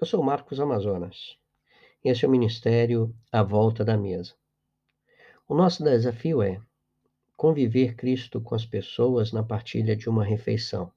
Eu 0.00 0.06
sou 0.06 0.22
Marcos 0.22 0.58
Amazonas. 0.58 1.36
Esse 2.02 2.24
é 2.24 2.28
o 2.28 2.30
Ministério 2.30 3.14
à 3.30 3.42
Volta 3.42 3.84
da 3.84 3.98
Mesa. 3.98 4.32
O 5.46 5.54
nosso 5.54 5.84
desafio 5.84 6.40
é 6.40 6.58
conviver 7.36 7.94
Cristo 7.96 8.40
com 8.40 8.54
as 8.54 8.64
pessoas 8.64 9.30
na 9.30 9.42
partilha 9.42 9.94
de 9.94 10.08
uma 10.08 10.24
refeição. 10.24 10.90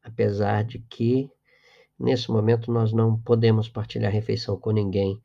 Apesar 0.00 0.62
de 0.62 0.78
que, 0.78 1.28
nesse 1.98 2.30
momento, 2.30 2.70
nós 2.70 2.92
não 2.92 3.20
podemos 3.20 3.68
partilhar 3.68 4.12
refeição 4.12 4.56
com 4.56 4.70
ninguém, 4.70 5.20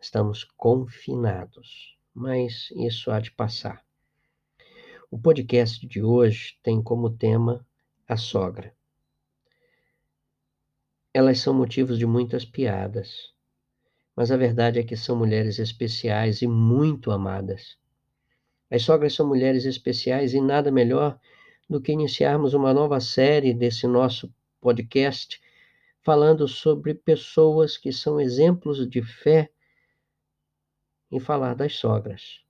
estamos 0.00 0.44
confinados, 0.44 1.98
mas 2.14 2.70
isso 2.76 3.10
há 3.10 3.18
de 3.18 3.32
passar. 3.32 3.84
O 5.10 5.18
podcast 5.18 5.84
de 5.84 6.00
hoje 6.00 6.56
tem 6.62 6.80
como 6.80 7.10
tema 7.10 7.66
a 8.06 8.16
sogra 8.16 8.72
elas 11.12 11.38
são 11.40 11.52
motivos 11.52 11.98
de 11.98 12.06
muitas 12.06 12.44
piadas. 12.44 13.32
Mas 14.14 14.30
a 14.30 14.36
verdade 14.36 14.78
é 14.78 14.82
que 14.82 14.96
são 14.96 15.16
mulheres 15.16 15.58
especiais 15.58 16.42
e 16.42 16.46
muito 16.46 17.10
amadas. 17.10 17.76
As 18.70 18.82
sogras 18.82 19.14
são 19.14 19.26
mulheres 19.26 19.64
especiais 19.64 20.34
e 20.34 20.40
nada 20.40 20.70
melhor 20.70 21.18
do 21.68 21.80
que 21.80 21.92
iniciarmos 21.92 22.54
uma 22.54 22.72
nova 22.72 23.00
série 23.00 23.52
desse 23.52 23.86
nosso 23.86 24.32
podcast 24.60 25.40
falando 26.02 26.48
sobre 26.48 26.94
pessoas 26.94 27.76
que 27.76 27.92
são 27.92 28.20
exemplos 28.20 28.88
de 28.88 29.02
fé 29.02 29.50
em 31.10 31.20
falar 31.20 31.54
das 31.54 31.76
sogras. 31.76 32.40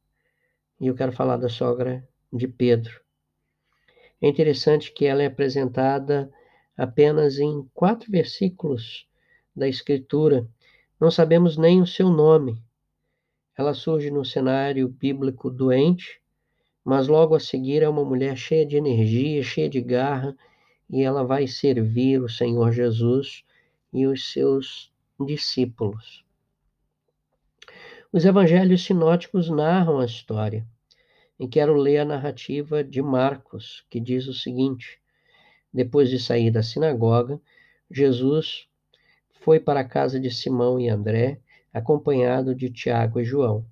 E 0.81 0.87
eu 0.87 0.95
quero 0.95 1.13
falar 1.13 1.37
da 1.37 1.49
sogra 1.49 2.07
de 2.33 2.47
Pedro. 2.47 3.01
É 4.21 4.29
interessante 4.29 4.93
que 4.93 5.07
ela 5.07 5.23
é 5.23 5.27
apresentada 5.27 6.33
apenas 6.77 7.39
em 7.39 7.69
quatro 7.75 8.11
versículos 8.11 9.07
da 9.55 9.69
Escritura. 9.69 10.49
Não 11.01 11.11
sabemos 11.11 11.57
nem 11.57 11.81
o 11.81 11.87
seu 11.87 12.09
nome. 12.09 12.59
Ela 13.57 13.75
surge 13.75 14.11
no 14.11 14.25
cenário 14.25 14.89
bíblico 14.89 15.51
doente, 15.51 16.21
mas 16.85 17.09
logo 17.09 17.35
a 17.35 17.41
seguir 17.41 17.83
é 17.83 17.89
uma 17.89 18.05
mulher 18.05 18.37
cheia 18.37 18.65
de 18.65 18.77
energia, 18.77 19.43
cheia 19.43 19.69
de 19.69 19.81
garra, 19.81 20.37
e 20.89 21.03
ela 21.03 21.23
vai 21.25 21.47
servir 21.47 22.21
o 22.21 22.29
Senhor 22.29 22.73
Jesus 22.73 23.45
e 23.93 24.07
os 24.07 24.33
seus 24.33 24.93
discípulos. 25.19 26.25
Os 28.13 28.25
evangelhos 28.25 28.85
sinóticos 28.85 29.49
narram 29.49 30.01
a 30.01 30.05
história. 30.05 30.67
E 31.39 31.47
quero 31.47 31.75
ler 31.75 31.99
a 31.99 32.05
narrativa 32.05 32.83
de 32.83 33.01
Marcos, 33.01 33.85
que 33.89 34.01
diz 34.01 34.27
o 34.27 34.35
seguinte: 34.35 35.00
depois 35.73 36.11
de 36.11 36.19
sair 36.19 36.51
da 36.51 36.63
sinagoga, 36.63 37.41
Jesus 37.91 38.67
foi 39.41 39.59
para 39.59 39.81
a 39.81 39.85
casa 39.85 40.21
de 40.21 40.31
Simão 40.31 40.79
e 40.79 40.89
André, 40.89 41.41
acompanhado 41.73 42.55
de 42.55 42.71
Tiago 42.71 43.21
e 43.21 43.25
João. 43.25 43.65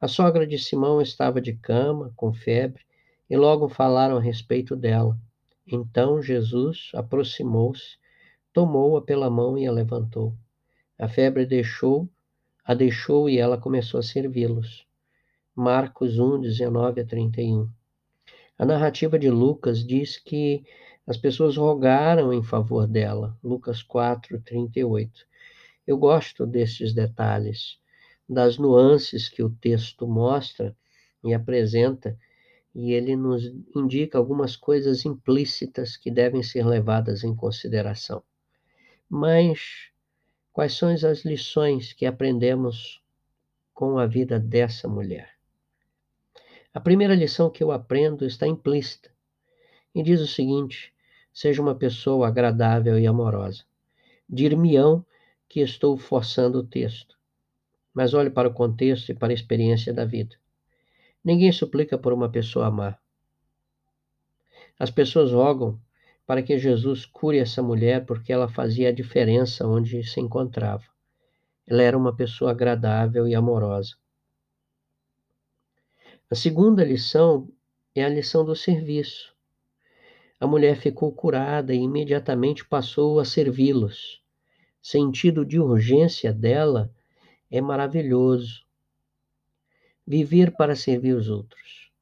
A 0.00 0.08
sogra 0.08 0.46
de 0.46 0.58
Simão 0.58 1.00
estava 1.00 1.40
de 1.40 1.52
cama, 1.52 2.12
com 2.16 2.32
febre, 2.32 2.82
e 3.28 3.36
logo 3.36 3.68
falaram 3.68 4.16
a 4.16 4.20
respeito 4.20 4.74
dela. 4.74 5.16
Então 5.66 6.20
Jesus 6.20 6.90
aproximou-se, 6.94 7.96
tomou-a 8.52 9.00
pela 9.00 9.30
mão 9.30 9.56
e 9.56 9.66
a 9.66 9.72
levantou. 9.72 10.34
A 10.98 11.08
febre 11.08 11.46
deixou, 11.46 12.08
a 12.64 12.74
deixou 12.74 13.28
e 13.28 13.38
ela 13.38 13.56
começou 13.56 14.00
a 14.00 14.02
servi-los. 14.02 14.86
Marcos 15.54 16.18
1, 16.18 16.40
19 16.40 17.00
a 17.00 17.06
31. 17.06 17.68
A 18.58 18.64
narrativa 18.66 19.18
de 19.18 19.30
Lucas 19.30 19.86
diz 19.86 20.18
que 20.18 20.64
as 21.10 21.16
pessoas 21.16 21.56
rogaram 21.56 22.32
em 22.32 22.40
favor 22.40 22.86
dela. 22.86 23.36
Lucas 23.42 23.82
4, 23.82 24.40
38. 24.42 25.26
Eu 25.84 25.98
gosto 25.98 26.46
desses 26.46 26.94
detalhes, 26.94 27.80
das 28.28 28.58
nuances 28.58 29.28
que 29.28 29.42
o 29.42 29.50
texto 29.50 30.06
mostra 30.06 30.72
e 31.24 31.34
apresenta, 31.34 32.16
e 32.72 32.92
ele 32.92 33.16
nos 33.16 33.42
indica 33.74 34.18
algumas 34.18 34.54
coisas 34.54 35.04
implícitas 35.04 35.96
que 35.96 36.12
devem 36.12 36.44
ser 36.44 36.64
levadas 36.64 37.24
em 37.24 37.34
consideração. 37.34 38.22
Mas 39.08 39.90
quais 40.52 40.74
são 40.74 40.90
as 40.90 41.24
lições 41.24 41.92
que 41.92 42.06
aprendemos 42.06 43.02
com 43.74 43.98
a 43.98 44.06
vida 44.06 44.38
dessa 44.38 44.86
mulher? 44.86 45.30
A 46.72 46.78
primeira 46.78 47.16
lição 47.16 47.50
que 47.50 47.64
eu 47.64 47.72
aprendo 47.72 48.24
está 48.24 48.46
implícita 48.46 49.10
e 49.92 50.04
diz 50.04 50.20
o 50.20 50.26
seguinte: 50.28 50.94
Seja 51.32 51.62
uma 51.62 51.74
pessoa 51.74 52.28
agradável 52.28 52.98
e 52.98 53.06
amorosa. 53.06 53.64
Dir-me-ão 54.28 55.04
que 55.48 55.60
estou 55.60 55.96
forçando 55.96 56.58
o 56.58 56.66
texto. 56.66 57.16
Mas 57.92 58.14
olhe 58.14 58.30
para 58.30 58.48
o 58.48 58.54
contexto 58.54 59.10
e 59.10 59.14
para 59.14 59.32
a 59.32 59.34
experiência 59.34 59.92
da 59.92 60.04
vida. 60.04 60.36
Ninguém 61.24 61.50
suplica 61.52 61.98
por 61.98 62.12
uma 62.12 62.30
pessoa 62.30 62.70
má. 62.70 62.96
As 64.78 64.90
pessoas 64.90 65.32
rogam 65.32 65.78
para 66.26 66.42
que 66.42 66.56
Jesus 66.58 67.04
cure 67.04 67.38
essa 67.38 67.60
mulher 67.62 68.06
porque 68.06 68.32
ela 68.32 68.48
fazia 68.48 68.88
a 68.88 68.92
diferença 68.92 69.66
onde 69.66 70.02
se 70.04 70.20
encontrava. 70.20 70.84
Ela 71.66 71.82
era 71.82 71.98
uma 71.98 72.14
pessoa 72.14 72.52
agradável 72.52 73.26
e 73.26 73.34
amorosa. 73.34 73.96
A 76.30 76.34
segunda 76.36 76.84
lição 76.84 77.48
é 77.94 78.04
a 78.04 78.08
lição 78.08 78.44
do 78.44 78.54
serviço. 78.54 79.34
A 80.40 80.46
mulher 80.46 80.76
ficou 80.76 81.12
curada 81.12 81.74
e 81.74 81.76
imediatamente 81.78 82.64
passou 82.64 83.20
a 83.20 83.26
servi-los. 83.26 84.22
Sentido 84.80 85.44
de 85.44 85.60
urgência 85.60 86.32
dela 86.32 86.90
é 87.50 87.60
maravilhoso. 87.60 88.64
Viver 90.06 90.52
para 90.52 90.74
servir 90.74 91.12
os 91.12 91.28
outros. 91.28 91.92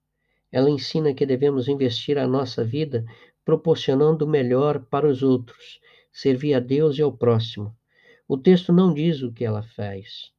Ela 0.52 0.70
ensina 0.70 1.12
que 1.12 1.26
devemos 1.26 1.66
investir 1.66 2.16
a 2.16 2.28
nossa 2.28 2.62
vida 2.62 3.04
proporcionando 3.44 4.24
o 4.24 4.28
melhor 4.28 4.84
para 4.84 5.08
os 5.08 5.20
outros, 5.20 5.80
servir 6.12 6.54
a 6.54 6.60
Deus 6.60 6.96
e 6.96 7.02
ao 7.02 7.12
próximo. 7.12 7.76
O 8.28 8.38
texto 8.38 8.72
não 8.72 8.94
diz 8.94 9.20
o 9.20 9.32
que 9.32 9.44
ela 9.44 9.62
faz, 9.62 10.32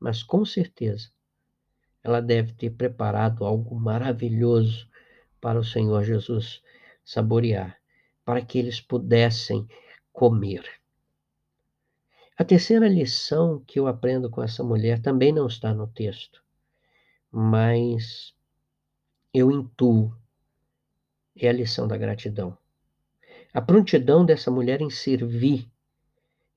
mas 0.00 0.22
com 0.22 0.42
certeza 0.44 1.10
ela 2.02 2.20
deve 2.20 2.54
ter 2.54 2.70
preparado 2.70 3.44
algo 3.44 3.78
maravilhoso 3.78 4.88
para 5.38 5.58
o 5.58 5.64
Senhor 5.64 6.02
Jesus 6.02 6.62
saborear, 7.04 7.78
para 8.24 8.40
que 8.40 8.58
eles 8.58 8.80
pudessem 8.80 9.68
comer. 10.12 10.64
A 12.36 12.44
terceira 12.44 12.88
lição 12.88 13.62
que 13.66 13.78
eu 13.78 13.86
aprendo 13.86 14.28
com 14.30 14.42
essa 14.42 14.64
mulher 14.64 15.00
também 15.00 15.32
não 15.32 15.46
está 15.46 15.72
no 15.72 15.86
texto, 15.86 16.42
mas 17.30 18.34
eu 19.32 19.50
intuo. 19.50 20.16
É 21.36 21.48
a 21.48 21.52
lição 21.52 21.86
da 21.86 21.96
gratidão. 21.96 22.56
A 23.52 23.60
prontidão 23.60 24.24
dessa 24.24 24.50
mulher 24.50 24.80
em 24.80 24.90
servir, 24.90 25.68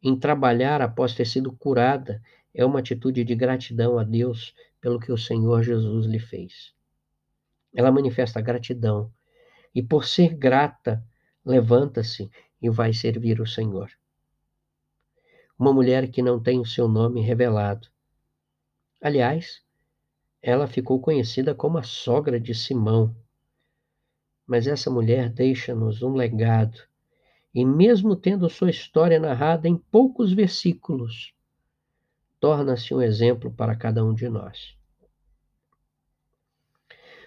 em 0.01 0.17
trabalhar 0.17 0.81
após 0.81 1.13
ter 1.13 1.25
sido 1.25 1.51
curada, 1.51 2.21
é 2.53 2.65
uma 2.65 2.79
atitude 2.79 3.23
de 3.23 3.35
gratidão 3.35 3.99
a 3.99 4.03
Deus 4.03 4.55
pelo 4.81 4.99
que 4.99 5.11
o 5.11 5.17
Senhor 5.17 5.61
Jesus 5.61 6.05
lhe 6.05 6.19
fez. 6.19 6.73
Ela 7.75 7.91
manifesta 7.91 8.41
gratidão 8.41 9.11
e 9.77 9.83
por 9.83 10.05
ser 10.05 10.33
grata, 10.33 11.05
levanta-se 11.45 12.31
e 12.59 12.67
vai 12.67 12.93
servir 12.93 13.39
o 13.39 13.45
Senhor. 13.45 13.91
Uma 15.55 15.71
mulher 15.71 16.09
que 16.09 16.19
não 16.19 16.41
tem 16.41 16.59
o 16.59 16.65
seu 16.65 16.87
nome 16.87 17.21
revelado. 17.21 17.87
Aliás, 18.99 19.61
ela 20.41 20.65
ficou 20.65 20.99
conhecida 20.99 21.53
como 21.53 21.77
a 21.77 21.83
sogra 21.83 22.39
de 22.39 22.55
Simão. 22.55 23.15
Mas 24.47 24.65
essa 24.65 24.89
mulher 24.89 25.29
deixa-nos 25.29 26.01
um 26.01 26.15
legado, 26.15 26.81
e 27.53 27.63
mesmo 27.63 28.15
tendo 28.15 28.49
sua 28.49 28.71
história 28.71 29.19
narrada 29.19 29.67
em 29.67 29.77
poucos 29.77 30.33
versículos, 30.33 31.35
torna-se 32.39 32.95
um 32.95 33.01
exemplo 33.03 33.53
para 33.53 33.75
cada 33.75 34.03
um 34.03 34.15
de 34.15 34.27
nós. 34.27 34.75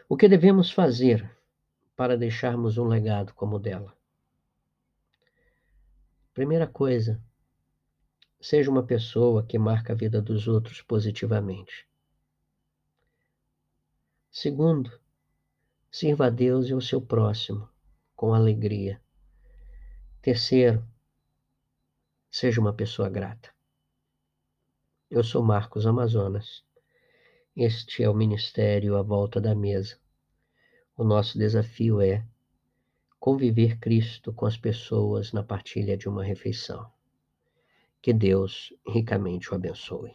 O 0.08 0.16
que 0.16 0.26
devemos 0.26 0.72
fazer 0.72 1.30
para 2.00 2.17
deixarmos 2.17 2.79
um 2.79 2.88
legado 2.88 3.35
como 3.35 3.56
o 3.56 3.58
dela? 3.58 3.94
Primeira 6.32 6.67
coisa, 6.67 7.23
seja 8.41 8.70
uma 8.70 8.82
pessoa 8.82 9.44
que 9.44 9.58
marca 9.58 9.93
a 9.93 9.97
vida 9.97 10.23
dos 10.23 10.49
outros 10.49 10.81
positivamente. 10.81 11.87
Segundo, 14.32 14.99
sirva 15.91 16.29
a 16.29 16.31
Deus 16.31 16.69
e 16.69 16.73
ao 16.73 16.81
seu 16.81 17.02
próximo 17.02 17.69
com 18.17 18.32
alegria. 18.32 18.99
Terceiro, 20.23 20.82
seja 22.31 22.62
uma 22.62 22.73
pessoa 22.73 23.11
grata. 23.11 23.50
Eu 25.11 25.23
sou 25.23 25.43
Marcos 25.43 25.85
Amazonas. 25.85 26.64
Este 27.55 28.02
é 28.02 28.08
o 28.08 28.14
Ministério 28.14 28.97
à 28.97 29.02
Volta 29.02 29.38
da 29.38 29.55
Mesa. 29.55 30.00
O 31.00 31.05
nosso 31.05 31.38
desafio 31.38 31.99
é 32.02 32.23
conviver 33.19 33.79
Cristo 33.79 34.35
com 34.35 34.44
as 34.44 34.58
pessoas 34.58 35.32
na 35.32 35.43
partilha 35.43 35.97
de 35.97 36.06
uma 36.06 36.23
refeição. 36.23 36.93
Que 38.02 38.12
Deus 38.12 38.70
ricamente 38.87 39.50
o 39.50 39.55
abençoe. 39.55 40.12